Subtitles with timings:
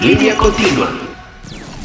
[0.00, 0.88] Línea continua.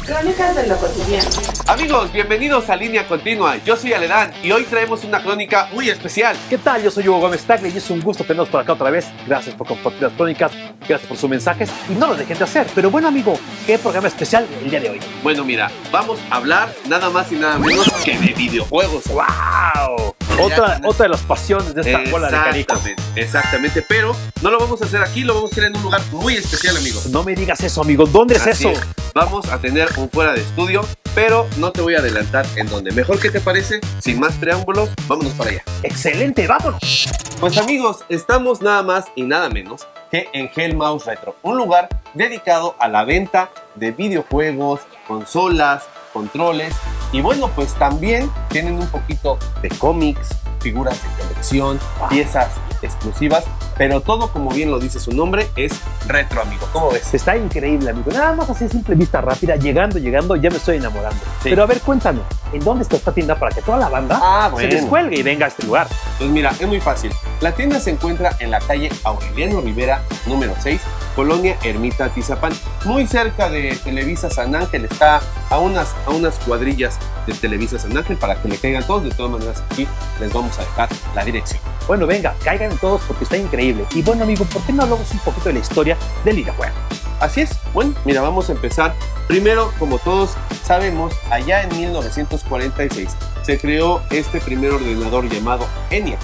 [0.06, 1.28] Crónicas de lo cotidiano.
[1.66, 3.58] Amigos, bienvenidos a Línea Continua.
[3.58, 6.34] Yo soy Aledán y hoy traemos una crónica muy especial.
[6.48, 6.82] ¿Qué tal?
[6.82, 9.06] Yo soy Hugo Gómez Tagle y es un gusto tenerlos por acá otra vez.
[9.26, 10.50] Gracias por compartir las crónicas,
[10.88, 12.66] gracias por sus mensajes y no lo dejen de hacer.
[12.74, 15.00] Pero bueno, amigo, ¿qué programa especial el día de hoy?
[15.22, 19.04] Bueno, mira, vamos a hablar nada más y nada menos que de videojuegos.
[19.08, 20.15] ¡Wow!
[20.38, 22.78] Otra, otra de las pasiones de esta bola de caricos.
[22.78, 23.82] Exactamente, exactamente.
[23.82, 26.34] Pero no lo vamos a hacer aquí, lo vamos a hacer en un lugar muy
[26.34, 27.06] especial, amigos.
[27.06, 28.06] No me digas eso, amigo.
[28.06, 28.70] ¿Dónde es Así eso?
[28.70, 28.80] es.
[29.14, 32.92] Vamos a tener un fuera de estudio, pero no te voy a adelantar en dónde.
[32.92, 35.62] Mejor que te parece, sin más preámbulos, vámonos para allá.
[35.82, 37.08] Excelente, vámonos.
[37.40, 42.76] Pues amigos, estamos nada más y nada menos que en Hellmouse Retro, un lugar dedicado
[42.78, 46.74] a la venta de videojuegos, consolas, controles
[47.12, 52.52] y bueno, pues también tienen un poquito de cómics, figuras de colección, piezas
[52.82, 53.44] exclusivas,
[53.78, 55.72] pero todo como bien lo dice su nombre es
[56.06, 56.66] retro, amigo.
[56.72, 57.12] ¿Cómo ves?
[57.12, 58.10] Está increíble, amigo.
[58.12, 61.18] Nada más así, simple vista rápida, llegando, llegando, ya me estoy enamorando.
[61.42, 61.50] Sí.
[61.50, 64.50] Pero a ver, cuéntanos, ¿en dónde está esta tienda para que toda la banda Ah,
[64.56, 65.88] se descuelgue y venga a este lugar?
[66.18, 67.12] Pues mira, es muy fácil.
[67.40, 70.80] La tienda se encuentra en la calle Aureliano Rivera, número 6,
[71.14, 72.52] Colonia Ermita Tizapán,
[72.84, 74.84] muy cerca de Televisa San Ángel.
[74.84, 79.04] Está a unas, a unas cuadrillas de Televisa San Ángel para que le caigan todos.
[79.04, 79.86] De todas maneras, aquí
[80.20, 81.60] les vamos a dejar la dirección.
[81.86, 83.65] Bueno, venga, caigan todos porque está increíble.
[83.94, 86.74] Y bueno, amigo, ¿por qué no hablamos un poquito de la historia del videojuego?
[87.20, 87.50] Así es.
[87.72, 88.94] Bueno, mira, vamos a empezar.
[89.26, 96.18] Primero, como todos sabemos, allá en 1946 se creó este primer ordenador llamado ENIAC.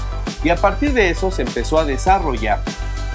[0.45, 2.61] Y a partir de eso se empezó a desarrollar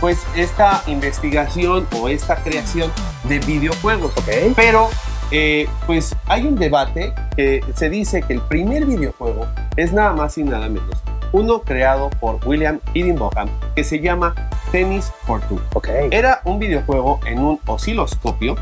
[0.01, 2.91] pues esta investigación o esta creación
[3.23, 4.11] de videojuegos.
[4.17, 4.53] ¿Ok?
[4.55, 4.89] Pero
[5.31, 9.47] eh, pues hay un debate que se dice que el primer videojuego
[9.77, 14.33] es nada más y nada menos uno creado por William Higginbotham que se llama
[14.71, 15.59] Tennis for Two.
[15.73, 15.87] Ok.
[16.11, 18.55] Era un videojuego en un osciloscopio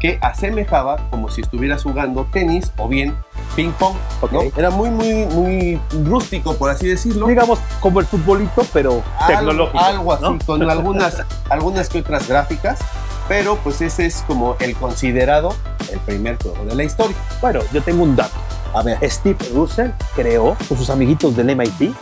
[0.00, 3.16] que asemejaba como si estuvieras jugando tenis o bien
[3.56, 3.96] ping pong.
[4.30, 4.38] ¿no?
[4.40, 4.56] Ok.
[4.56, 7.26] Era muy, muy, muy rústico, por así decirlo.
[7.26, 9.78] Digamos como el futbolito, pero Algo- tecnológico.
[9.84, 10.38] Algo así, ¿no?
[10.46, 12.78] con algunas, algunas que otras gráficas.
[13.26, 15.54] Pero pues ese es como el considerado
[15.92, 17.16] el primer juego de la historia.
[17.42, 18.36] Bueno, yo tengo un dato.
[18.74, 18.98] A ver.
[19.10, 21.92] Steve Russell creó con sus amiguitos del MIT.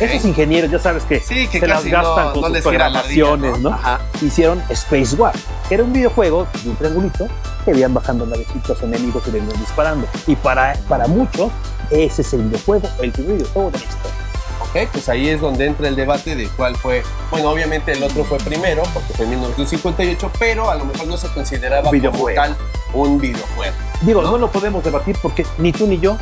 [0.00, 3.58] Esos ingenieros, ya sabes que Sí, que se las gastan no, con no sus programaciones,
[3.60, 3.70] ¿no?
[3.70, 4.00] Ajá.
[4.20, 5.34] Hicieron Space War,
[5.68, 7.28] que era un videojuego de un triangulito
[7.64, 10.06] que iban bajando navecitos enemigos y le iban disparando.
[10.26, 11.50] Y para, para muchos,
[11.90, 14.12] ese es el videojuego, el primer videojuego de la historia.
[14.60, 17.02] Ok, pues ahí es donde entra el debate de cuál fue.
[17.30, 21.16] Bueno, obviamente el otro fue primero, porque fue en 1958, pero a lo mejor no
[21.16, 22.40] se consideraba como Videojuego.
[22.42, 22.56] tal
[22.94, 23.74] un videojuego.
[24.02, 24.32] Digo, ¿No?
[24.32, 26.16] no, lo podemos debatir porque ni tú ni yo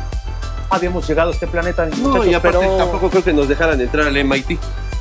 [0.70, 4.06] habíamos llegado a este planeta, No, y aparte pero tampoco creo que nos dejaran entrar
[4.06, 4.58] al MIT.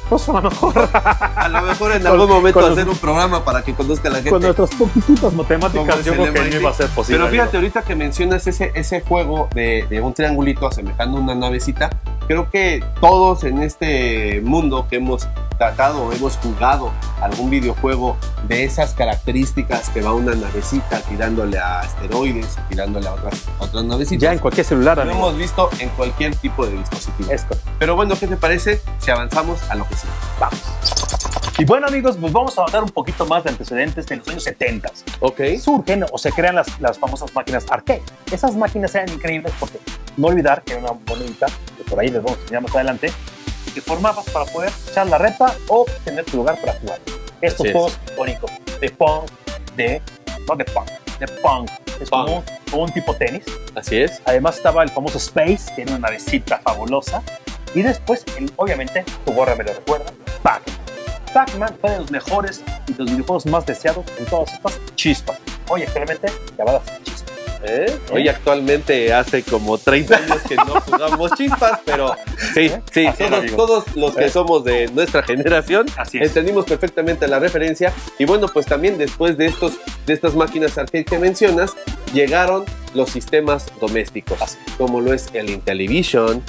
[0.09, 0.89] Pues a lo mejor
[1.35, 4.29] A lo mejor en algún momento los- hacer un programa para que conozca la gente.
[4.31, 7.19] con nuestras poquititas matemáticas yo creo que a no iba a ser posible.
[7.19, 11.89] Pero fíjate, ahorita que mencionas ese, ese juego de, de un triangulito asemejando una navecita,
[12.27, 15.27] creo que todos en este mundo que hemos
[15.57, 16.91] tratado o hemos jugado
[17.21, 18.15] algún videojuego
[18.47, 24.21] de esas características que va una navecita tirándole a asteroides, tirándole a otras, otras navecitas.
[24.21, 25.17] ya en cualquier celular, lo amigo.
[25.17, 27.29] hemos visto en cualquier tipo de dispositivo.
[27.31, 27.69] Es correcto.
[27.77, 29.95] Pero bueno, ¿qué te parece si avanzamos a lo que
[30.39, 30.59] Vamos.
[31.57, 34.43] Y bueno, amigos, pues vamos a dar un poquito más de antecedentes de los años
[34.43, 34.91] 70.
[35.19, 35.41] Ok.
[35.61, 38.01] Surgen o se crean las, las famosas máquinas arcade.
[38.31, 39.79] Esas máquinas eran increíbles porque
[40.15, 43.11] no olvidar que era una monedita, que por ahí les vamos a enseñar más adelante,
[43.67, 46.99] y que formabas para poder echar la reta o tener tu lugar para jugar.
[47.41, 47.73] Estos Así es.
[47.73, 49.29] juegos icónicos de punk,
[49.75, 50.01] de,
[50.47, 50.89] no de punk,
[51.19, 51.69] de punk.
[51.99, 52.25] Es Punk.
[52.25, 53.43] como un, como un tipo tenis.
[53.75, 54.21] Así es.
[54.23, 57.21] Además estaba el famoso Space, que era una navecita fabulosa.
[57.75, 58.25] Y después,
[58.55, 60.79] obviamente, tu gorra me lo recuerda, Pac-Man.
[61.33, 65.37] Pac-Man fue de los mejores y de los videojuegos más deseados en todas estas chispas.
[65.69, 67.29] Hoy actualmente llamadas chispas.
[67.61, 67.99] ¿Eh?
[68.11, 72.15] Hoy actualmente hace como 30 años que no jugamos chispas, pero
[72.53, 74.29] sí, es, todos, los que ¿Eh?
[74.29, 79.47] somos de nuestra generación Así entendimos perfectamente la referencia y bueno, pues también después de
[79.47, 79.73] estos
[80.09, 81.75] de estas máquinas arcade que mencionas,
[82.13, 82.65] llegaron
[82.95, 86.43] los sistemas domésticos, como lo es el Intellivision,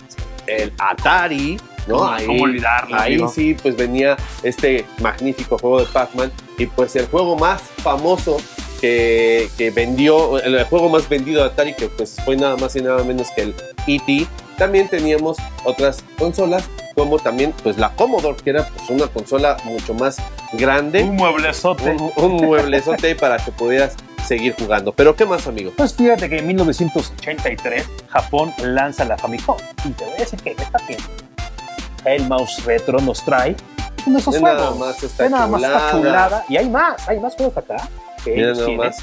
[0.59, 1.99] el Atari, ¿no?
[1.99, 3.29] ¿Cómo- cómo olvidarlo, Ahí amigo?
[3.29, 8.37] sí, pues venía este magnífico juego de Pac-Man y pues el juego más famoso
[8.81, 12.81] que, que vendió, el juego más vendido de Atari, que pues fue nada más y
[12.83, 13.55] nada menos que el
[13.87, 14.27] E.T.
[14.57, 16.65] También teníamos otras consolas,
[16.95, 20.17] como también pues la Commodore, que era pues una consola mucho más
[20.55, 21.91] grande, Un mueblezote.
[21.91, 23.97] un, un mueblezote para que pudieras
[24.27, 24.93] seguir jugando.
[24.93, 25.73] Pero ¿qué más, amigo?
[25.77, 29.57] Pues fíjate que en 1983 Japón lanza la Famicom.
[29.85, 31.05] Y te voy a decir que esta tienda,
[32.05, 33.57] el mouse retro, nos trae
[34.07, 34.79] uno de esos Ve nada juegos.
[34.79, 35.91] más esta Ve nada más chulada.
[35.91, 36.45] chulada.
[36.49, 37.77] Y hay más, hay más juegos acá.
[38.25, 38.99] que Mira nada más.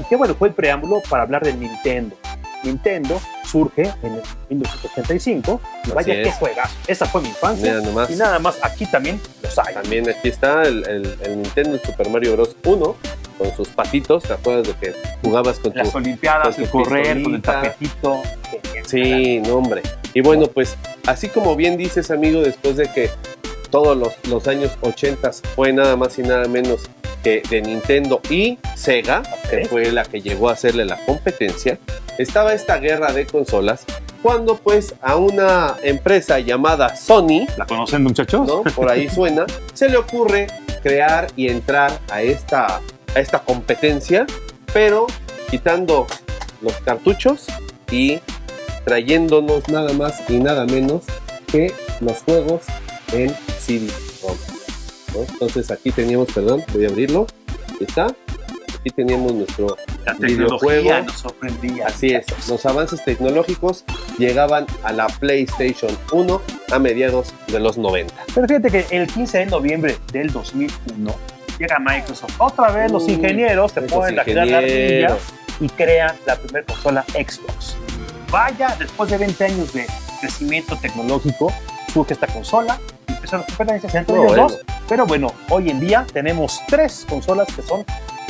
[0.00, 2.16] y que bueno, fue el preámbulo para hablar de Nintendo.
[2.66, 6.34] Nintendo surge en el 1985 y vaya es.
[6.34, 6.70] juegas.
[6.86, 7.80] Esa fue mi infancia.
[7.80, 8.06] Mira.
[8.10, 9.74] Y nada más, aquí también los hay.
[9.74, 12.56] También aquí está el, el- el Nintendo Super Mario Bros.
[12.64, 12.96] 1
[13.38, 14.24] con sus patitos.
[14.24, 15.98] ¿Te acuerdas de que jugabas con Las tu...
[15.98, 18.22] Olimpiadas, con el correr, con el tapetito.
[18.86, 19.82] Sí, no hombre.
[20.14, 20.76] Y bueno, pues
[21.06, 23.10] así como bien dices, amigo, después de que
[23.70, 26.88] todos los, los años 80 fue nada más y nada menos
[27.26, 29.20] que de Nintendo y Sega,
[29.50, 31.76] que fue la que llegó a hacerle la competencia,
[32.18, 33.84] estaba esta guerra de consolas
[34.22, 38.46] cuando pues a una empresa llamada Sony, ¿La conocen, muchachos?
[38.46, 38.62] ¿no?
[38.62, 39.44] Por ahí suena,
[39.74, 40.46] se le ocurre
[40.84, 42.80] crear y entrar a esta,
[43.12, 44.24] a esta competencia,
[44.72, 45.08] pero
[45.50, 46.06] quitando
[46.60, 47.46] los cartuchos
[47.90, 48.20] y
[48.84, 51.02] trayéndonos nada más y nada menos
[51.48, 52.62] que los juegos
[53.12, 54.55] en CD-ROM.
[55.16, 55.26] ¿No?
[55.32, 57.26] Entonces aquí teníamos, perdón, voy a abrirlo.
[57.70, 58.06] Ahí está.
[58.06, 61.02] Aquí teníamos nuestro La Videojuego.
[61.02, 61.88] nos sorprendía.
[61.88, 63.84] Así es, los avances tecnológicos
[64.18, 68.14] llegaban a la PlayStation 1 a mediados de los 90.
[68.34, 71.14] Pero fíjate que el 15 de noviembre del 2001
[71.58, 72.34] llega Microsoft.
[72.38, 75.16] Otra vez los ingenieros se esos ponen la ardilla
[75.60, 77.76] y crean la primera consola Xbox.
[78.30, 79.86] Vaya, después de 20 años de
[80.20, 81.52] crecimiento tecnológico,
[81.92, 82.78] surge esta consola
[83.32, 84.42] entre No, ellos bueno.
[84.48, 84.58] dos.
[84.88, 87.84] Pero bueno, hoy en día tenemos tres consolas que son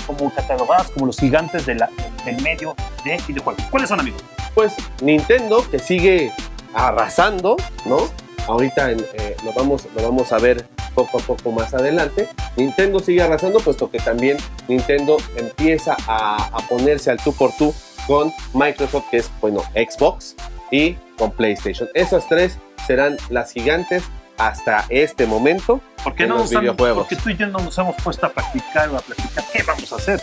[0.06, 1.90] como catalogadas como los gigantes de la-
[2.24, 3.62] del medio de videojuegos.
[3.70, 4.22] ¿Cuáles son, amigos?
[4.54, 6.32] Pues Nintendo que sigue
[6.74, 8.08] arrasando, ¿no?
[8.46, 12.28] Ahorita eh, lo, vamos, lo vamos a ver poco a poco más adelante.
[12.56, 14.36] Nintendo sigue arrasando, puesto que también
[14.68, 17.74] Nintendo empieza a, a ponerse al tú por tú
[18.06, 20.36] con Microsoft, que es, bueno, Xbox
[20.70, 21.88] y con PlayStation.
[21.94, 24.04] Esas tres serán las gigantes
[24.38, 25.80] hasta este momento.
[26.02, 26.98] ¿Por qué no los nos han- videojuegos.
[27.08, 29.44] Porque tú y yo no nos hemos puesto a practicar o a platicar.
[29.52, 30.20] ¿Qué vamos a hacer?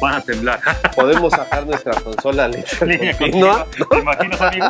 [0.00, 0.60] Van a temblar.
[0.96, 3.66] Podemos sacar nuestra consola línea Línea continua.
[3.90, 4.66] ¿Te imaginas, amigo?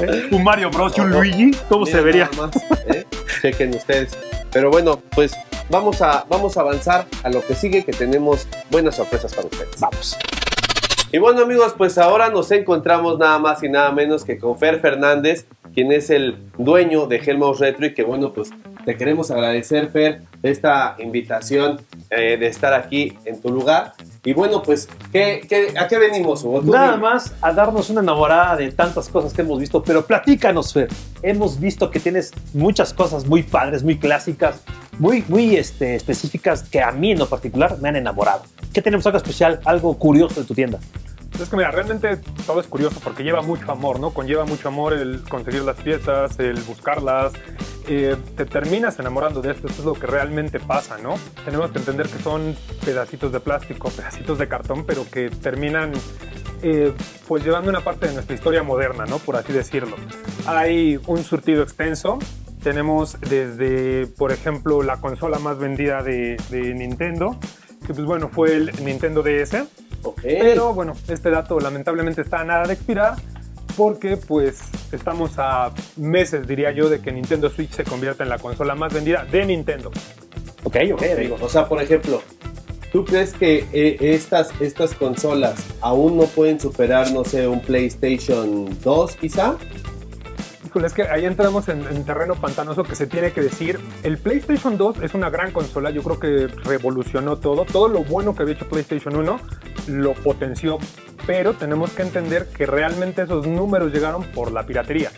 [0.00, 0.28] ¿Eh?
[0.30, 1.50] Un Mario Bros y un Luigi.
[1.68, 2.30] ¿Cómo se vería?
[2.38, 2.50] más,
[2.86, 3.04] ¿eh?
[3.42, 4.16] Chequen ustedes.
[4.50, 5.32] Pero bueno, pues
[5.68, 9.78] vamos a, vamos a avanzar a lo que sigue, que tenemos buenas sorpresas para ustedes.
[9.78, 10.16] Vamos.
[11.12, 14.78] Y bueno amigos, pues ahora nos encontramos nada más y nada menos que con Fer
[14.80, 18.50] Fernández, quien es el dueño de Hellmouse Retro y que bueno, pues
[18.84, 21.80] te queremos agradecer Fer esta invitación
[22.10, 23.92] eh, de estar aquí en tu lugar.
[24.24, 26.60] Y bueno, pues, ¿qué, qué- a qué venimos, Hugo?
[26.62, 30.88] Nada más a darnos una enamorada de tantas cosas que hemos visto, pero platícanos, Fer.
[31.22, 34.62] Hemos visto que tienes muchas cosas muy padres, muy clásicas,
[35.00, 38.42] muy, muy este, específicas que a mí en lo particular me han enamorado.
[38.72, 40.78] ¿Qué tenemos algo especial, algo curioso de tu tienda?
[41.40, 44.10] Es que mira, realmente todo es curioso porque lleva mucho amor, ¿no?
[44.10, 47.32] Conlleva mucho amor el conseguir las piezas, el buscarlas.
[47.88, 51.14] eh, te terminas enamorando de esto, esto es lo que realmente pasa, ¿no?
[51.46, 52.54] Tenemos que entender que son
[52.84, 55.92] pedacitos de plástico, pedacitos de cartón, pero que terminan
[56.62, 56.92] eh,
[57.26, 59.18] pues llevando una parte de nuestra historia moderna, ¿no?
[59.18, 59.96] Por así decirlo.
[60.46, 62.18] Hay un surtido extenso.
[62.62, 67.38] Tenemos desde, por ejemplo, la consola más vendida de, de Nintendo,
[67.86, 69.64] que pues bueno, fue el Nintendo DS.
[70.02, 70.20] Ok.
[70.22, 73.16] Pero bueno, este dato lamentablemente está a nada de expirar
[73.76, 74.60] porque pues
[74.92, 78.92] estamos a meses, diría yo, de que Nintendo Switch se convierta en la consola más
[78.92, 79.90] vendida de Nintendo.
[80.64, 81.38] Ok, ok, amigo.
[81.40, 82.22] O sea, por ejemplo,
[82.92, 88.68] ¿tú crees que eh, estas, estas consolas aún no pueden superar, no sé, un PlayStation
[88.82, 89.56] 2 quizá?
[90.70, 93.80] Híjole, es que ahí entramos en, en terreno pantanoso que se tiene que decir.
[94.04, 97.64] El PlayStation 2 es una gran consola, yo creo que revolucionó todo.
[97.64, 99.40] Todo lo bueno que había hecho PlayStation 1
[99.88, 100.78] lo potenció,
[101.26, 105.10] pero tenemos que entender que realmente esos números llegaron por la piratería.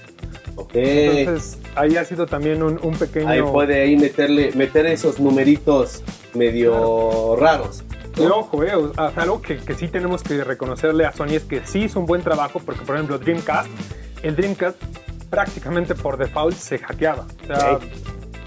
[0.56, 0.70] Ok.
[0.72, 3.28] Entonces, ahí ha sido también un, un pequeño...
[3.28, 7.84] Ahí puede ahí meterle, meter esos numeritos medio raros.
[8.16, 11.44] Y ojo, eh, o sea, algo que, que sí tenemos que reconocerle a Sony es
[11.44, 13.68] que sí hizo un buen trabajo, porque por ejemplo Dreamcast,
[14.22, 14.78] el Dreamcast
[15.32, 17.26] prácticamente por default se hackeaba.
[17.42, 17.78] O sea,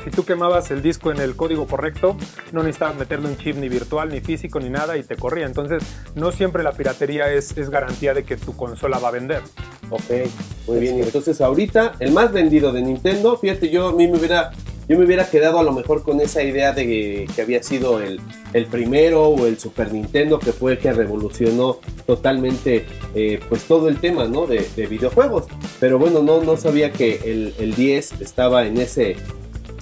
[0.03, 2.15] si tú quemabas el disco en el código correcto,
[2.51, 5.47] no necesitabas meterle un chip ni virtual, ni físico, ni nada y te corría.
[5.47, 9.41] Entonces, no siempre la piratería es, es garantía de que tu consola va a vender.
[9.89, 10.29] Ok,
[10.67, 10.99] muy bien.
[11.01, 14.51] Entonces ahorita el más vendido de Nintendo, fíjate, yo a mí me hubiera,
[14.87, 18.01] yo me hubiera quedado a lo mejor con esa idea de que, que había sido
[18.01, 18.19] el,
[18.53, 23.89] el primero o el Super Nintendo que fue el que revolucionó totalmente eh, pues todo
[23.89, 24.45] el tema ¿no?
[24.45, 25.45] de, de videojuegos.
[25.79, 29.15] Pero bueno, no, no sabía que el, el 10 estaba en ese,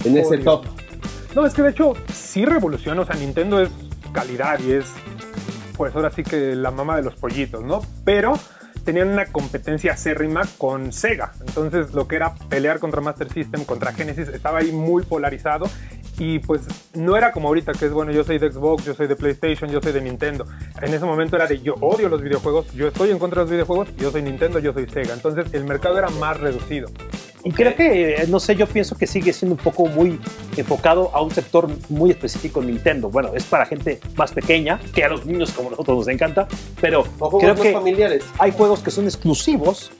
[0.04, 0.64] en ese top.
[1.34, 3.68] No, es que de hecho sí revoluciona, o sea, Nintendo es
[4.12, 4.86] calidad y es,
[5.76, 7.82] pues ahora sí que la mamá de los pollitos, ¿no?
[8.04, 8.38] Pero
[8.84, 13.92] tenían una competencia acérrima con Sega, entonces lo que era pelear contra Master System, contra
[13.92, 15.66] Genesis, estaba ahí muy polarizado
[16.18, 16.62] Y pues
[16.94, 19.68] no era como ahorita, que es bueno, yo soy de Xbox, yo soy de PlayStation,
[19.68, 20.46] yo soy de Nintendo.
[20.80, 23.50] En ese momento era de yo odio los videojuegos, yo estoy en contra de los
[23.50, 25.12] videojuegos, yo soy Nintendo, yo soy Sega.
[25.12, 26.88] Entonces el mercado era más reducido.
[27.44, 30.18] Y creo que, eh, no sé, yo pienso que sigue siendo un poco muy
[30.56, 33.10] enfocado a un sector muy específico en Nintendo.
[33.10, 36.48] Bueno, es para gente más pequeña, que a los niños como nosotros nos encanta,
[36.80, 38.24] pero O creo que familiares.
[38.38, 39.92] hay juegos que son exclusivos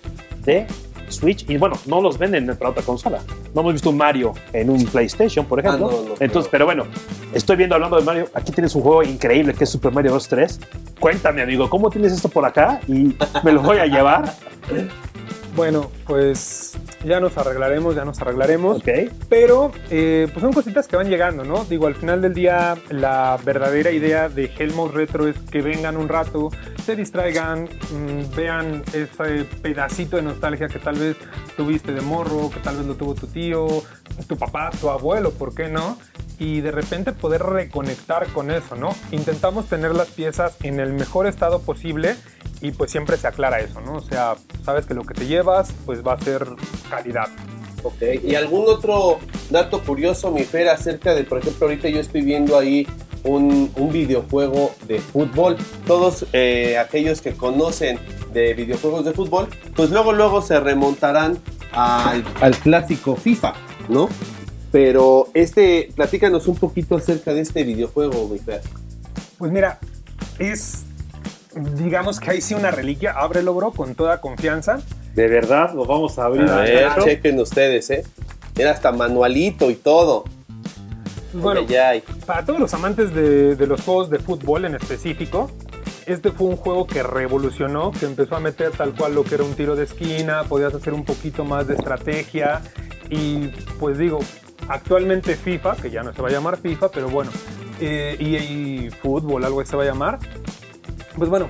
[0.45, 0.67] de
[1.11, 3.21] Switch y bueno, no los venden para otra consola.
[3.55, 5.89] No hemos visto un Mario en un PlayStation, por ejemplo.
[5.89, 6.85] Ah, no, no, Entonces, pero- pero bueno,
[7.35, 8.29] estoy viendo hablando de Mario.
[8.33, 10.27] Aquí tienes un juego increíble que es Super Mario Bros.
[10.29, 10.59] 3.
[10.99, 12.81] Cuéntame, amigo, ¿cómo tienes esto por acá?
[12.89, 14.33] Y me lo voy a llevar.
[15.57, 18.79] Bueno, pues ya nos arreglaremos, ya nos arreglaremos.
[18.79, 18.89] Ok.
[19.29, 21.65] Pero eh, pues son cositas que van llegando, ¿no?
[21.65, 26.09] Digo, al final del día la verdadera idea de Helmut Retro es que vengan un
[26.09, 26.51] rato,
[26.85, 31.17] se distraigan, mm, vean ese pedacito de nostalgia que tal vez
[31.57, 33.67] tuviste de morro, que tal vez lo tuvo tu tío,
[34.27, 35.99] tu papá, tu abuelo, ¿por qué no?
[36.41, 38.89] Y de repente poder reconectar con eso, ¿no?
[39.13, 42.17] Intentamos tener las piezas en el mejor estado posible
[42.61, 43.95] y pues siempre se aclara eso, ¿no?
[43.95, 44.35] O sea,
[44.65, 46.47] sabes que lo que te llevas pues va a ser
[46.89, 47.29] calidad.
[47.83, 49.19] Ok, ¿y algún otro
[49.51, 52.87] dato curioso, mi Fer, acerca de, por ejemplo, ahorita yo estoy viendo ahí
[53.25, 55.57] un, un videojuego de fútbol.
[55.87, 57.99] Todos eh, aquellos que conocen
[58.33, 61.39] de videojuegos de fútbol, pues luego, luego se remontarán
[61.73, 63.53] al, al clásico FIFA,
[63.89, 64.09] ¿no?
[64.73, 68.63] Pero este, platícanos un poquito acerca de este videojuego, mi Fer.
[69.39, 69.79] Pues mira,
[70.39, 70.84] es,
[71.55, 74.81] digamos que ahí sí una reliquia, ábrelo bro con toda confianza.
[75.15, 76.49] De verdad, lo vamos a abrir.
[76.49, 77.05] A ver, claro.
[77.05, 78.05] chequen ustedes, ¿eh?
[78.57, 80.25] Era hasta manualito y todo.
[81.33, 82.21] Pues bueno, Ay, ay, ay.
[82.27, 85.51] para todos los amantes de, de los juegos de fútbol en específico,
[86.07, 89.45] este fue un juego que revolucionó, que empezó a meter tal cual lo que era
[89.45, 92.61] un tiro de esquina, podías hacer un poquito más de estrategia
[93.11, 93.49] y
[93.81, 94.21] pues digo,
[94.69, 97.31] actualmente FIFA, que ya no se va a llamar FIFA, pero bueno,
[97.81, 100.19] eh, EA Fútbol, algo que se va a llamar,
[101.17, 101.49] pues bueno,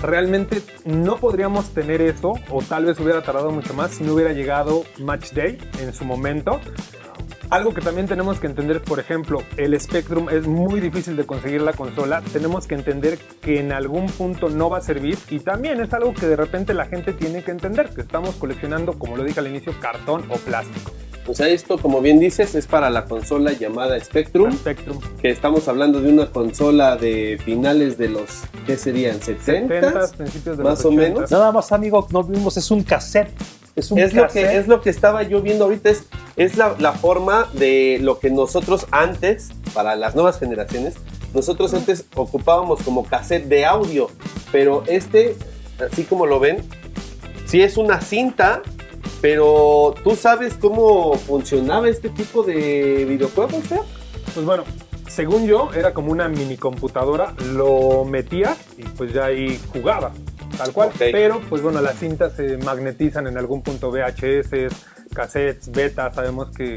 [0.00, 4.32] realmente no podríamos tener eso, o tal vez hubiera tardado mucho más si no hubiera
[4.32, 6.60] llegado Match Day en su momento.
[7.50, 11.62] Algo que también tenemos que entender, por ejemplo, el Spectrum es muy difícil de conseguir
[11.62, 12.22] la consola.
[12.32, 16.14] Tenemos que entender que en algún punto no va a servir y también es algo
[16.14, 19.48] que de repente la gente tiene que entender, que estamos coleccionando, como lo dije al
[19.48, 20.92] inicio, cartón o plástico.
[21.26, 24.52] O sea, esto, como bien dices, es para la consola llamada Spectrum.
[24.52, 24.98] Spectrum.
[25.20, 29.20] que estamos hablando de una consola de finales de los, ¿qué serían?
[29.20, 30.96] 70 70s, principios de más los o 80s.
[30.96, 31.30] menos.
[31.32, 33.30] Nada más, amigo, no vimos, es un cassette.
[33.76, 34.50] Es un Es lo, cassette.
[34.50, 36.04] que, es lo que estaba yo viendo ahorita, es,
[36.40, 40.94] es la, la forma de lo que nosotros antes, para las nuevas generaciones,
[41.34, 44.08] nosotros antes ocupábamos como cassette de audio,
[44.50, 45.36] pero este,
[45.78, 46.64] así como lo ven,
[47.44, 48.62] sí es una cinta,
[49.20, 53.80] pero ¿tú sabes cómo funcionaba este tipo de videojuegos, Fer?
[54.32, 54.64] Pues bueno,
[55.08, 60.12] según yo, era como una mini computadora, lo metía y pues ya ahí jugaba,
[60.56, 60.90] tal cual.
[60.98, 64.72] Pero pues bueno, las cintas se magnetizan en algún punto VHS,
[65.10, 66.76] cassettes, beta, sabemos que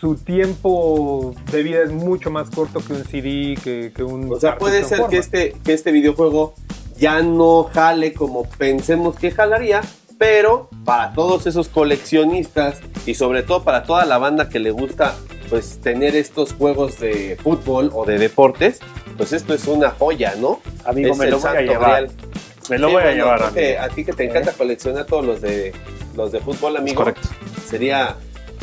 [0.00, 4.32] su tiempo de vida es mucho más corto que un CD, que, que un...
[4.32, 6.54] O sea, puede ser que este, que este videojuego
[6.96, 9.82] ya no jale como pensemos que jalaría,
[10.18, 15.16] pero para todos esos coleccionistas y sobre todo para toda la banda que le gusta
[15.48, 18.80] pues tener estos juegos de fútbol o de deportes,
[19.16, 20.60] pues esto es una joya, ¿no?
[20.84, 22.08] Amigo, es me lo voy a llevar.
[22.68, 25.72] Me lo Sí, voy a llevar, a ti que te encanta coleccionar todos los de
[26.14, 27.28] los de fútbol, Es amigo, correcto.
[27.70, 28.16] Sería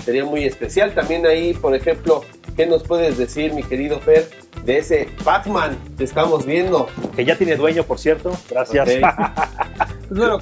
[0.03, 0.93] sería muy especial.
[0.93, 2.23] También ahí, por ejemplo,
[2.55, 4.29] ¿qué nos puedes decir, mi querido Fer,
[4.63, 6.87] de ese Pac-Man que estamos viendo?
[7.15, 8.31] Que ya tiene dueño, por cierto.
[8.49, 8.87] Gracias.
[8.87, 8.93] Ok.
[10.07, 10.39] Pues bueno,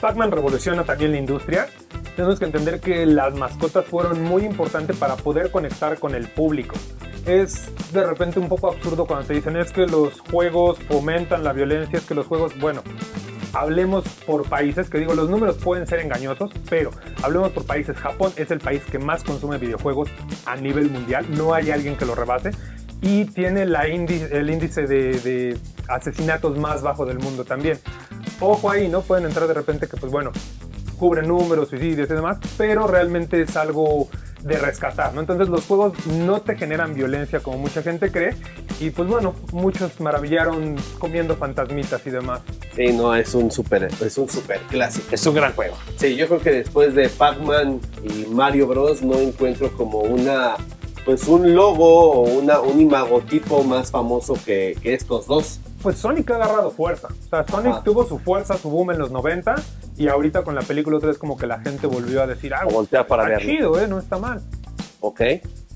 [0.00, 1.66] Pac-Man revoluciona también la industria.
[2.14, 6.76] Tenemos que entender que las mascotas fueron muy importantes para poder conectar con el público.
[7.26, 11.52] Es de repente un poco absurdo cuando te dicen es que los juegos fomentan la
[11.52, 12.84] violencia, es que los juegos, bueno,
[13.52, 16.90] hablemos por países, que digo, los números pueden ser engañosos, pero
[17.22, 17.96] hablemos por países.
[17.96, 20.08] Japón es el país que más consume videojuegos
[20.46, 22.50] a nivel mundial, no hay alguien que lo rebase.
[23.02, 27.78] Y tiene la indi- el índice de, de asesinatos más bajo del mundo también.
[28.40, 29.00] Ojo ahí, ¿no?
[29.00, 30.32] Pueden entrar de repente que, pues bueno,
[30.98, 34.08] cubre números, suicidios y demás, pero realmente es algo
[34.42, 35.20] de rescatar, ¿no?
[35.20, 38.34] Entonces los juegos no te generan violencia como mucha gente cree
[38.80, 42.40] y pues bueno, muchos maravillaron comiendo fantasmitas y demás.
[42.74, 45.08] Sí, no, es un super, es un super clásico.
[45.10, 45.76] Es un gran juego.
[45.96, 49.02] Sí, yo creo que después de Pac-Man y Mario Bros.
[49.02, 50.54] no encuentro como una,
[51.04, 55.60] pues un logo o una, un imagotipo más famoso que, que estos dos.
[55.82, 57.82] Pues Sonic ha agarrado fuerza, o sea, Sonic Ajá.
[57.84, 59.54] tuvo su fuerza, su boom en los 90
[59.96, 62.60] y ahorita con la película otra vez como que la gente volvió a decir, ah,
[62.62, 63.50] A voltear para está verlo.
[63.52, 63.86] chido, ¿eh?
[63.88, 64.40] No está mal.
[65.00, 65.20] Ok,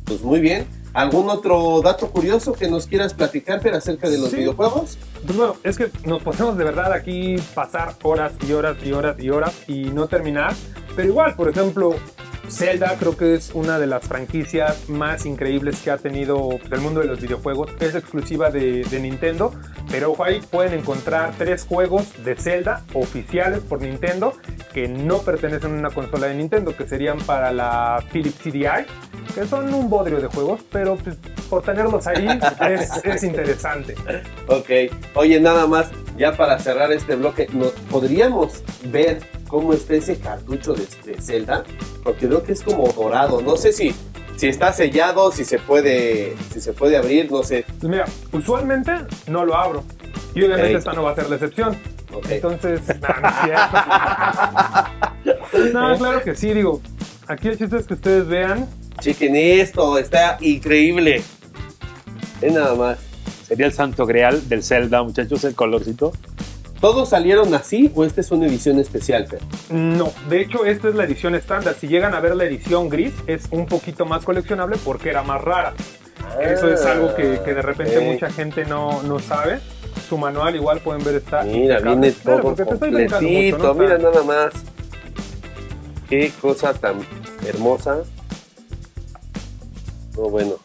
[0.05, 0.67] pues muy bien.
[0.93, 4.37] ¿Algún otro dato curioso que nos quieras platicar Fer, acerca de los Sí.
[4.37, 4.97] videojuegos?
[5.27, 9.19] Pues bueno, es que nos podemos de verdad aquí pasar horas y horas y horas
[9.19, 10.55] y horas y no terminar.
[10.95, 11.95] Pero igual, por ejemplo,
[12.49, 17.01] Zelda creo que es una de las franquicias más increíbles que ha tenido el mundo
[17.01, 17.71] de los videojuegos.
[17.81, 19.53] Es exclusiva de, de Nintendo,
[19.91, 24.35] pero ojo, ahí pueden encontrar tres juegos de Zelda oficiales por Nintendo
[24.73, 28.87] que no pertenecen a una consola de Nintendo, que serían para la Philips CDI,
[29.35, 31.17] que son un bodrio de juegos, pero pues,
[31.49, 32.27] por tenerlos ahí
[32.71, 33.95] es, es interesante.
[34.49, 34.71] Ok.
[35.15, 39.21] Oye, nada más, ya para cerrar este bloque, ¿no- ¿podríamos ver
[39.55, 41.63] cómo está ese cartucho de, de Zelda?
[42.03, 43.41] Porque creo que es como dorado.
[43.41, 43.95] No sé si,
[44.35, 47.65] si está sellado, si se puede, si se puede abrir, no sé.
[47.79, 48.91] Pues mira, usualmente
[49.29, 49.85] no lo abro.
[50.35, 50.79] Y obviamente Ok.
[50.79, 51.79] esta no va a ser la excepción.
[52.13, 52.27] Ok.
[52.31, 53.35] Entonces, nah, no es
[55.55, 55.73] cierto.
[55.73, 56.81] no, claro que sí, digo.
[57.29, 58.69] Aquí el chiste es que ustedes vean.
[58.99, 61.23] Chequen esto, está increíble.
[62.41, 62.99] Es nada más.
[63.47, 66.13] Sería el santo grial del Zelda, muchachos, el colorcito.
[66.85, 69.41] ¿Todos salieron así o esta es una edición especial, Fer?
[69.71, 71.75] No, de hecho, esta es la edición estándar.
[71.81, 75.41] Si llegan a ver la edición gris, es un poquito más coleccionable porque era más
[75.41, 75.73] rara.
[76.39, 79.61] Eso es algo que, que de repente mucha gente no, no sabe.
[80.11, 81.43] Su manual igual pueden ver está.
[81.45, 82.01] Mira, impecable.
[82.01, 83.57] viene Claro, todo porque te estoy brincando completito.
[83.57, 83.75] mucho, ¿no?
[83.81, 84.55] Mira nada más.
[86.11, 86.97] Qué cosa tan
[87.47, 88.03] hermosa.
[90.19, 90.57] No, bueno.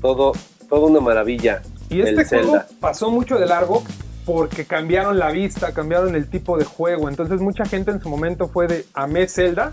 [0.00, 0.30] Todo,
[0.68, 1.60] todo una maravilla.
[1.88, 3.82] Y este juego pasó mucho de largo
[4.32, 7.08] porque cambiaron la vista, cambiaron el tipo de juego.
[7.08, 9.72] Entonces mucha gente en su momento fue de amé Zelda,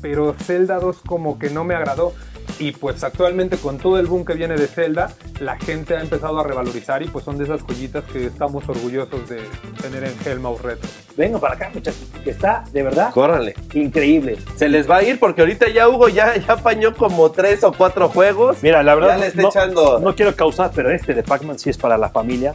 [0.00, 2.14] pero Zelda 2 como que no me agradó.
[2.58, 6.38] Y pues actualmente con todo el boom que viene de Zelda, la gente ha empezado
[6.40, 9.40] a revalorizar y pues son de esas joyitas que estamos orgullosos de
[9.82, 10.88] tener en Hellmouth Retro.
[11.16, 13.54] Venga para acá, muchachos, que está de verdad Córranle.
[13.74, 14.38] increíble.
[14.56, 17.72] Se les va a ir porque ahorita ya Hugo ya, ya apañó como tres o
[17.72, 18.58] cuatro juegos.
[18.62, 19.98] Mira, la verdad, Ya le está no, echando.
[20.00, 22.54] no quiero causar, pero este de Pac-Man sí es para la familia.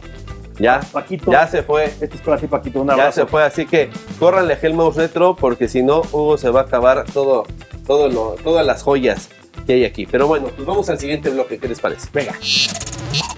[0.58, 1.84] Ya, Paquito, ya se fue.
[1.86, 3.20] este es para ti, Paquito, un Ya abrazo.
[3.22, 6.64] se fue, así que córranle a Hellmouse Retro porque si no, Hugo se va a
[6.64, 7.46] acabar todo,
[7.86, 9.28] todo lo, todas las joyas
[9.66, 10.06] que hay aquí.
[10.06, 12.08] Pero bueno, pues vamos al siguiente bloque, ¿qué les parece?
[12.12, 12.34] Venga.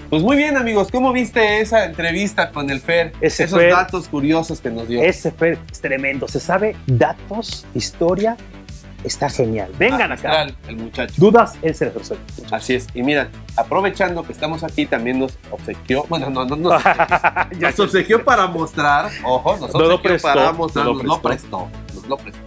[0.09, 3.13] Pues muy bien, amigos, ¿cómo viste esa entrevista con el Fer?
[3.21, 5.01] Ese Esos Fer- datos curiosos que nos dio.
[5.01, 6.27] Ese fue es tremendo.
[6.27, 8.35] Se sabe datos, historia.
[9.03, 9.71] Está genial.
[9.79, 10.47] Vengan acá.
[10.67, 11.13] El muchacho.
[11.17, 12.23] Dudas, él se les resuelve.
[12.51, 12.87] Así es.
[12.93, 16.69] Y mira, aprovechando que estamos aquí, también nos obsequió, bueno, no, no, no,
[17.59, 21.17] nos obsequió para mostrar, ojo, nos Nos lo obsequió prestó, para mostrar, nos lo nos
[21.17, 22.39] lo prestó, nos lo prestó.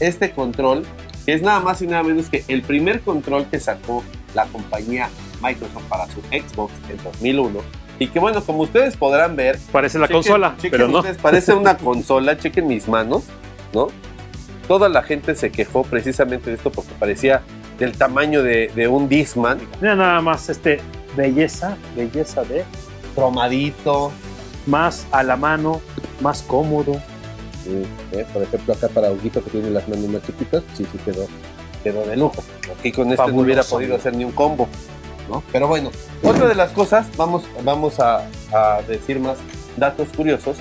[0.00, 0.84] Este control,
[1.24, 4.02] que es nada más y nada menos que el primer control que sacó
[4.34, 5.08] la compañía
[5.42, 7.60] Microsoft para su Xbox en 2001.
[7.98, 11.02] Y que bueno, como ustedes podrán ver, Parece la chequen- consola, chequen pero no.
[11.22, 13.24] parece una consola, chequen mis manos,
[13.72, 13.86] ¿no?
[14.68, 17.42] Toda la gente se quejó precisamente de esto porque parecía
[17.78, 20.80] del tamaño de, de un Discman, Mira nada más este
[21.16, 22.64] belleza, belleza de
[23.14, 24.12] cromadito.
[24.66, 25.80] más a la mano,
[26.20, 26.94] más cómodo.
[27.64, 28.26] Sí, ¿eh?
[28.32, 31.26] Por ejemplo, acá para Huguito que tiene las manos más chiquitas, sí, sí quedó,
[31.84, 32.42] quedó de lujo.
[32.78, 33.44] Aquí con este no Fabuloso.
[33.44, 34.68] hubiera podido hacer ni un combo,
[35.28, 35.42] ¿no?
[35.52, 35.90] Pero bueno,
[36.22, 39.36] otra de las cosas, vamos, vamos a, a decir más
[39.76, 40.56] datos curiosos.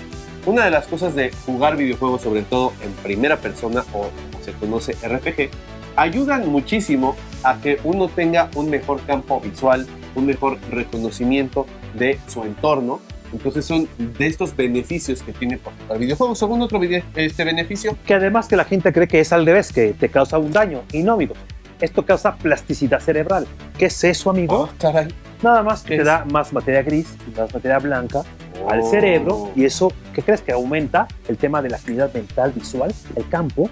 [0.45, 4.51] Una de las cosas de jugar videojuegos, sobre todo en primera persona o como se
[4.53, 5.49] conoce RPG,
[5.95, 12.43] ayudan muchísimo a que uno tenga un mejor campo visual, un mejor reconocimiento de su
[12.43, 12.99] entorno.
[13.33, 16.41] Entonces son de estos beneficios que tiene por jugar videojuegos.
[16.43, 17.97] ¿Algún otro vide- este beneficio?
[18.05, 20.83] Que además que la gente cree que es al revés, que te causa un daño.
[20.93, 21.33] Y no, amigo.
[21.81, 23.47] Esto causa plasticidad cerebral.
[23.77, 24.61] ¿Qué es eso, amigo?
[24.61, 25.07] Oh, caray.
[25.41, 26.05] Nada más ¿qué que te es?
[26.07, 28.23] da más materia gris más materia blanca
[28.69, 28.89] al Oh.
[28.89, 29.51] cerebro.
[29.55, 30.41] Y eso, ¿qué crees?
[30.41, 32.93] Que aumenta el tema de la actividad mental visual.
[33.15, 33.69] El campo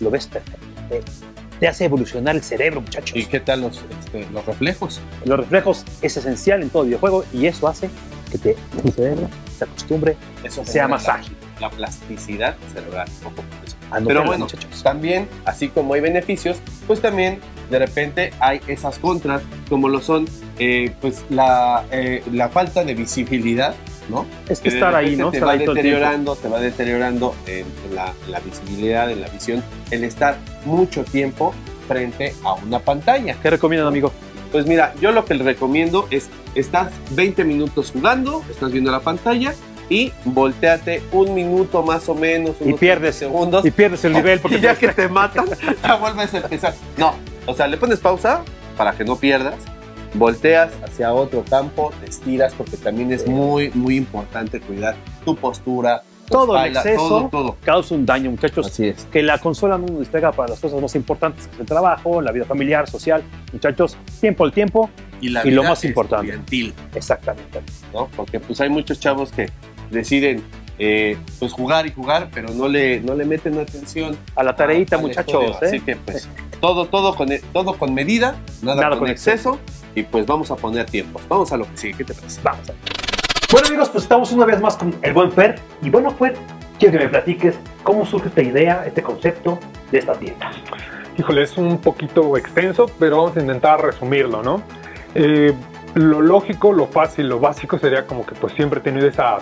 [0.00, 0.58] lo ves perfecto.
[0.88, 1.00] Te,
[1.60, 3.16] te hace evolucionar el cerebro, muchachos.
[3.16, 5.00] ¿Y qué tal los, este, los reflejos?
[5.24, 7.88] Los reflejos es esencial en todo videojuego y eso hace
[8.30, 11.36] que te, tu cerebro se acostumbre Eso sea más la- ágil.
[11.60, 13.08] La plasticidad cerebral.
[14.06, 14.82] Pero bueno, muchachos.
[14.82, 17.38] también, así como hay beneficios, pues también
[17.70, 20.26] de repente hay esas contras, como lo son
[20.58, 23.74] eh, pues la, eh, la falta de visibilidad,
[24.12, 24.26] ¿no?
[24.48, 25.30] Es que estar ahí, ¿no?
[25.30, 29.28] Te Estar va deteriorando, te va deteriorando en, en la, en la visibilidad, en la
[29.28, 31.52] visión, el estar mucho tiempo
[31.88, 33.36] frente a una pantalla.
[33.42, 34.12] ¿Qué recomiendan, amigo?
[34.52, 39.00] Pues mira, yo lo que les recomiendo es, estás 20 minutos jugando, estás viendo la
[39.00, 39.54] pantalla
[39.88, 43.18] y volteate un minuto más o menos, Y pierdes.
[43.18, 43.64] 30 segundos.
[43.64, 45.46] Y pierdes el nivel porque y ya que te matan,
[45.82, 46.74] ya vuelves a empezar.
[46.96, 47.14] No,
[47.46, 48.42] o sea, le pones pausa
[48.76, 49.56] para que no pierdas,
[50.14, 56.02] volteas hacia otro campo, te estiras porque también es muy, muy importante cuidar tu postura,
[56.28, 57.56] Todo el exceso todo, todo.
[57.62, 58.66] causa un daño, muchachos.
[58.66, 59.04] Así es.
[59.06, 62.22] Que la consola no nos distraiga para las cosas más importantes, que es el trabajo,
[62.22, 63.22] la vida familiar, social.
[63.52, 64.88] Muchachos, tiempo al tiempo.
[65.20, 66.38] Y, la Y lo vida más importante.
[66.94, 67.60] Exactamente.
[67.92, 68.08] ¿no?
[68.16, 69.50] Porque pues hay muchos chavos que
[69.90, 70.42] deciden
[70.78, 74.96] eh, pues jugar y jugar, pero no le, no le meten atención A la tareita,
[74.96, 75.42] al muchachos.
[75.44, 75.68] estudio.
[75.68, 75.82] Así ¿eh?
[75.84, 76.28] que pues
[76.60, 79.58] todo, todo, con, todo con medida, nada, Nada con, con exceso.
[79.94, 81.22] Y pues vamos a poner tiempos.
[81.28, 81.98] Vamos a lo que sigue.
[81.98, 82.40] ¿Qué te parece?
[82.42, 82.80] Vamos a ver.
[83.50, 85.56] Bueno, amigos, pues estamos una vez más con el buen Fer.
[85.82, 86.34] Y bueno, Fer,
[86.78, 89.58] quiero que me platiques cómo surge esta idea, este concepto
[89.90, 90.50] de esta tienda.
[91.18, 94.62] Híjole, es un poquito extenso, pero vamos a intentar resumirlo, ¿no?
[95.14, 95.52] Eh,
[95.94, 99.38] lo lógico, lo fácil, lo básico sería como que pues siempre he tenido esa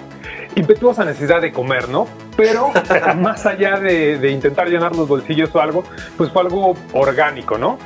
[0.56, 2.06] impetuosa necesidad de comer, ¿no?
[2.36, 2.70] Pero
[3.18, 5.84] más allá de, de intentar llenar los bolsillos o algo,
[6.16, 7.78] pues fue algo orgánico, ¿no?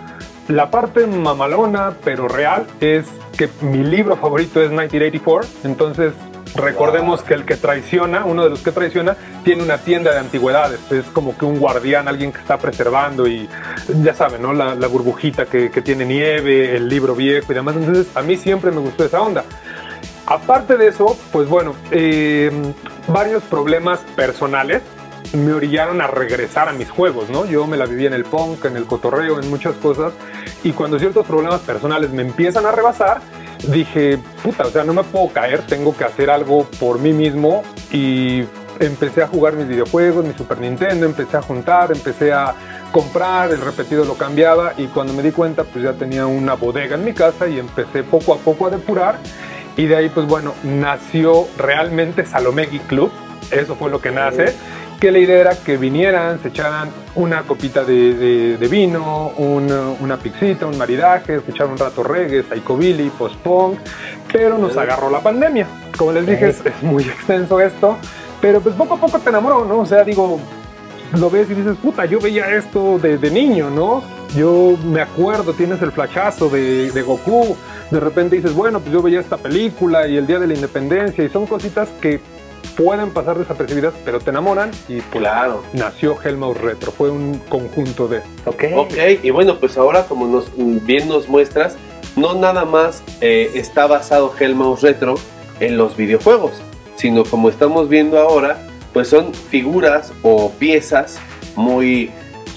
[0.48, 6.12] La parte mamalona, pero real, es que mi libro favorito es 1984, entonces
[6.54, 10.80] recordemos que el que traiciona, uno de los que traiciona, tiene una tienda de antigüedades,
[10.90, 13.48] es como que un guardián, alguien que está preservando y
[14.02, 14.52] ya saben, ¿no?
[14.52, 18.80] La, burbujita que, tiene nieve, el libro viejo y demás, entonces a mí siempre me
[18.80, 19.44] gustó esa onda.
[20.26, 22.50] Aparte de eso, pues bueno, eh,
[23.08, 24.82] varios problemas personales
[25.34, 27.44] me orillaron a regresar a mis juegos, ¿no?
[27.44, 30.12] Yo me la vivía en el punk, en el cotorreo, en muchas cosas,
[30.62, 33.20] y cuando ciertos problemas personales me empiezan a rebasar,
[33.68, 37.62] dije, puta, o sea, no me puedo caer, tengo que hacer algo por mí mismo
[37.92, 38.44] y
[38.80, 42.54] empecé a jugar mis videojuegos, mi Super Nintendo, empecé a juntar, empecé a
[42.92, 46.94] comprar, el repetido lo cambiaba y cuando me di cuenta pues ya tenía una bodega
[46.94, 49.18] en mi casa y empecé poco a poco a depurar
[49.76, 53.10] y de ahí pues bueno, nació realmente Salomé Geek Club,
[53.50, 54.54] eso fue lo que nace,
[55.00, 59.96] que la idea era que vinieran, se echaran una copita de, de- de vino, un-
[60.00, 63.78] una pixita, un maridaje, escuchar un rato reggae, psychobilly, post-punk,
[64.32, 65.66] pero nos agarró la pandemia.
[65.96, 67.96] Como les dije, es, es muy extenso esto,
[68.40, 69.78] pero pues poco a poco te enamoró, ¿no?
[69.80, 70.40] O sea, digo,
[71.18, 74.02] lo ves y dices, puta, yo veía esto de, de niño, ¿no?
[74.36, 77.56] Yo me acuerdo, tienes el flashazo de, de Goku,
[77.92, 81.22] de repente dices, bueno, pues yo veía esta película y el Día de la Independencia,
[81.22, 82.18] y son cositas que
[82.76, 85.62] pueden pasar desapercibidas, pero te enamoran, y pues Claro.
[85.72, 88.18] nació Hellmouse Retro, fue un conjunto de...
[88.46, 88.64] Ok.
[88.76, 91.76] Ok, y bueno, pues ahora como nos, bien nos muestras,
[92.16, 95.14] no nada más eh, está basado Hellmouse Retro
[95.60, 96.52] en los videojuegos,
[96.96, 101.18] sino como estamos viendo ahora, pues son figuras o piezas
[101.56, 102.10] muy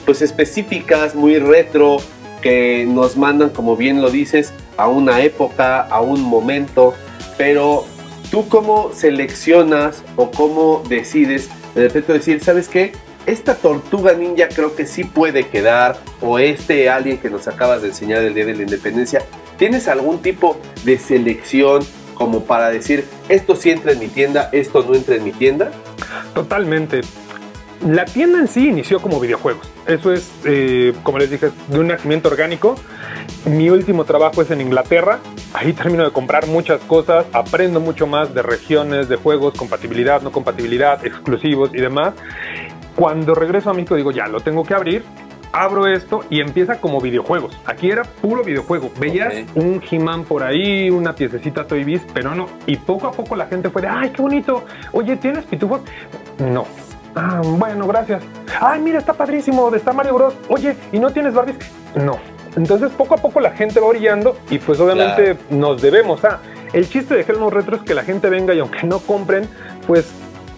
[0.06, 1.98] pues específicas, muy retro,
[2.42, 6.94] que nos mandan, como bien lo dices, a una época, a un momento,
[7.38, 7.84] pero
[8.32, 12.94] tú cómo seleccionas o cómo decides de repente decir, ¿sabes qué?
[13.26, 17.90] Esta tortuga ninja creo que sí puede quedar, o este alien que nos acabas de
[17.90, 19.22] enseñar el día de la independencia,
[19.58, 24.84] ¿tienes algún tipo de selección como para decir, esto sí entra en mi tienda, esto
[24.88, 25.72] no entra en mi tienda?
[26.34, 27.02] Totalmente.
[27.86, 29.70] La tienda en sí inició como videojuegos.
[29.86, 32.76] Eso es, eh, como les dije, de un nacimiento orgánico.
[33.46, 35.20] Mi último trabajo es en Inglaterra.
[35.54, 40.32] Ahí termino de comprar muchas cosas, aprendo mucho más de regiones, de juegos, compatibilidad, no
[40.32, 42.14] compatibilidad, exclusivos y demás.
[42.96, 45.04] Cuando regreso a México digo, ya, lo tengo que abrir.
[45.54, 47.58] Abro esto y empieza como videojuegos.
[47.66, 48.92] Aquí era puro videojuego.
[49.00, 52.48] Veías un He-Man por ahí, una piececita Toy Biz, pero no.
[52.66, 54.66] Y poco a poco la gente fue de, ay, qué bonito.
[54.92, 55.82] Oye, ¿tienes pitufos?
[56.40, 56.66] No.
[57.18, 58.24] Ah, bueno, gracias.
[58.62, 60.34] Ay, mira, está padrísimo, está Mario Bros.
[60.50, 61.58] Oye, ¿y no tienes Barbies?
[61.96, 62.20] No.
[62.56, 66.40] Entonces poco a poco la gente va orillando y pues obviamente nos debemos a...
[66.74, 69.48] El chiste de Helmut Retro es que la gente venga y aunque no compren,
[69.86, 70.08] pues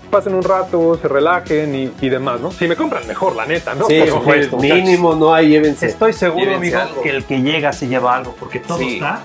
[0.10, 2.52] pasen un rato, se relajen y, y demás, ¿no?
[2.52, 3.86] Si me compran mejor, la neta, ¿no?
[3.86, 4.58] Sí, Por supuesto.
[4.58, 5.86] mínimo no hay, llévense.
[5.88, 7.02] Estoy seguro, Llévense amigo, algo.
[7.04, 8.95] que el que llega se lleva algo, porque todo Sí.
[8.95, 9.19] está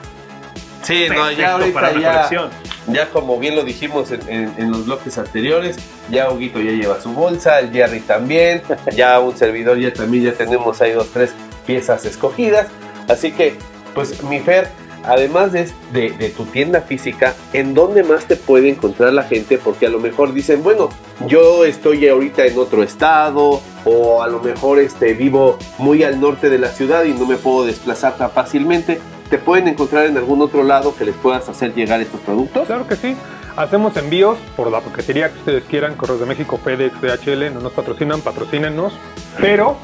[0.83, 2.51] Sí, no, ya ahorita para la ya, colección.
[2.89, 5.77] Ya como bien lo dijimos en, en- en los bloques anteriores,
[6.11, 8.63] ya Huguito ya lleva su bolsa, el Jerry también,
[8.97, 11.33] ya un servidor ya también ya tenemos ahí dos, tres
[11.67, 12.67] piezas escogidas.
[13.09, 13.55] Así que,
[13.95, 14.69] pues mi Fer,
[15.05, 19.59] además de, de, de tu tienda física, ¿en dónde más te puede encontrar la gente?
[19.59, 20.89] Porque a lo mejor dicen, bueno,
[21.27, 26.49] yo estoy ahorita en otro estado o a lo mejor este, vivo muy al norte
[26.49, 29.01] de la ciudad y no me puedo desplazar tan fácilmente.
[29.31, 32.67] ¿Te pueden encontrar en algún otro lado que les puedas hacer llegar estos productos?
[32.67, 33.17] Claro que sí.
[33.57, 37.73] Hacemos envíos por la paquetería que ustedes quieran, Correos de México, FedEx, DHL, no nos
[37.73, 38.93] patrocinan, patrocínenos.
[39.41, 39.77] Pero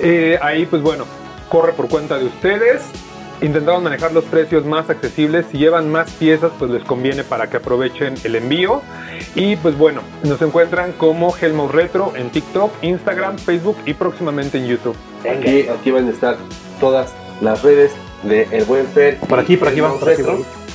[0.00, 1.04] eh, ahí, pues bueno,
[1.48, 2.82] corre por cuenta de ustedes.
[3.40, 5.46] Intentamos manejar los precios más accesibles.
[5.50, 8.82] Si llevan más piezas, pues les conviene para que aprovechen el envío.
[9.34, 14.66] Y pues bueno, nos encuentran como Helmo Retro en TikTok, Instagram, Facebook y próximamente en
[14.66, 14.96] YouTube.
[15.20, 16.36] Aquí, aquí van a estar
[16.80, 17.92] todas las redes
[18.22, 19.18] de El Buen Fer.
[19.18, 20.22] Por aquí, por aquí vamos, por aquí,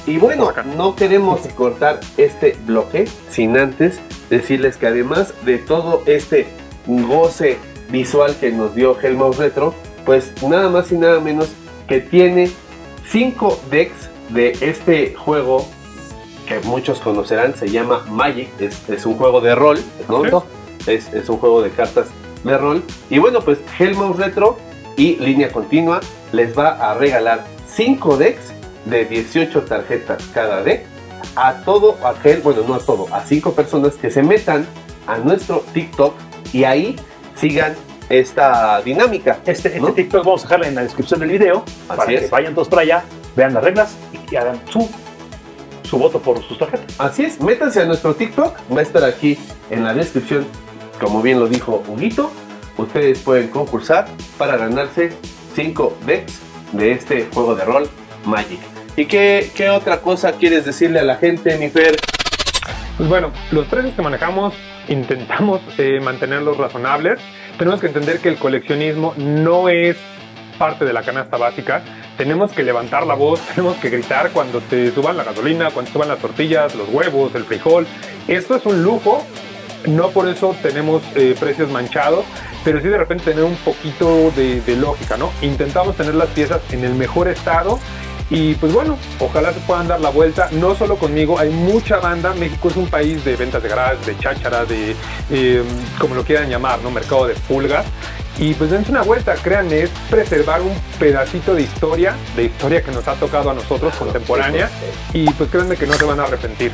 [0.06, 6.48] Y bueno, no queremos cortar este bloque sin antes decirles que además de todo este
[6.86, 7.58] goce
[7.90, 9.74] visual que nos dio Hellmouse Retro,
[10.06, 11.50] pues nada más y nada menos
[11.88, 12.52] que tiene
[13.08, 15.68] 5 decks de este juego
[16.48, 20.44] que muchos conocerán, se llama Magic, es, es un juego de rol, ¿no?
[20.88, 22.08] Es, es un juego de cartas
[22.44, 22.84] de rol.
[23.10, 24.58] Y bueno, pues Hellmouse Retro
[25.00, 26.02] y Línea Continua
[26.34, 28.54] les va a regalar 5 decks
[28.86, 30.86] de 18 tarjetas cada deck
[31.38, 34.68] a todo aquel, bueno, no a todo, a 5 personas que se metan
[35.08, 36.16] a nuestro TikTok
[36.52, 36.98] y ahí
[37.36, 37.76] sigan
[38.10, 39.40] esta dinámica.
[39.46, 39.94] Este, este ¿no?
[39.94, 43.04] TikTok vamos a dejarlo en la descripción del video para que vayan todos para allá,
[43.38, 43.96] vean las reglas
[44.30, 44.90] y hagan su,
[45.84, 46.94] su voto por sus tarjetas.
[46.98, 49.38] Así es, métanse a nuestro TikTok, va a estar aquí
[49.70, 50.46] en la descripción,
[51.00, 52.32] como bien lo dijo Huguito.
[52.80, 55.12] Ustedes pueden concursar para ganarse
[55.54, 56.40] 5 decks
[56.72, 57.90] de este juego de rol
[58.26, 58.60] Magic.
[58.96, 61.98] ¿Y qué, qué otra cosa quieres decirle a la gente, mi Fer?
[62.98, 64.54] Pues bueno, los precios que manejamos
[64.88, 67.20] intentamos eh, mantenerlos razonables.
[67.58, 69.98] Tenemos que entender que el coleccionismo no es
[70.58, 71.82] parte de la canasta básica.
[72.18, 75.94] Tenemos que levantar la voz, tenemos que gritar cuando te suban la gasolina, cuando te
[75.94, 77.86] suban las tortillas, los huevos, el frijol.
[78.28, 79.26] Esto es un lujo,
[79.86, 82.26] no por eso tenemos eh, precios manchados,
[82.64, 85.32] pero sí de repente tener un poquito de, de lógica, ¿no?
[85.42, 87.80] Intentamos tener las piezas en el mejor estado
[88.32, 92.34] y pues bueno, ojalá se puedan dar la vuelta, no solo conmigo, hay mucha banda,
[92.36, 94.96] México es un país de ventas de garage, de cháchara, de
[95.32, 95.64] eh,
[96.00, 96.92] como lo quieran llamar, ¿no?
[96.92, 97.86] Mercado de pulgas.
[98.38, 102.92] Y pues dense una vuelta, créanme, es preservar un pedacito de historia, de historia que
[102.92, 104.70] nos ha tocado a nosotros, contemporánea,
[105.12, 106.72] y pues créanme que no se van a arrepentir.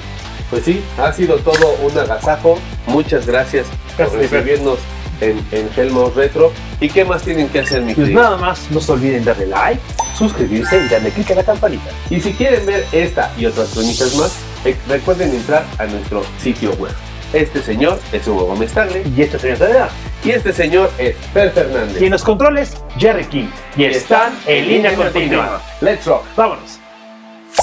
[0.50, 2.58] Pues sí, ha sido todo un agasajo.
[2.88, 3.66] Muchas gracias
[3.98, 4.80] por Gracias, recibirnos
[5.22, 6.52] en, en Hellmouse Retro.
[6.80, 8.22] ¿Y qué más tienen que hacer, mi Pues querido?
[8.24, 9.82] nada más, no se olviden darle like,
[10.18, 11.90] suscribirse y darle clic a la campanita.
[12.10, 14.34] Y si quieren ver esta y otras crónicas más,
[14.66, 16.92] eh, recuerden entrar a nuestro sitio web.
[17.34, 19.90] Este señor es Hugo Gómez Tagle Y este señor Tadea.
[20.24, 22.02] y este señor es Fer Fernández.
[22.02, 23.48] Y en los controles, Jerry King.
[23.76, 25.62] Y están en línea continua.
[25.82, 26.24] Let's rock.
[26.38, 26.80] Vámonos.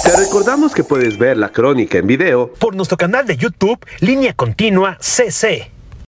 [0.03, 4.33] Te recordamos que puedes ver la crónica en video Por nuestro canal de YouTube, Línea
[4.33, 5.72] Continua CC.